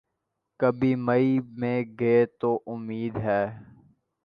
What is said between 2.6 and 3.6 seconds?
امید ہے۔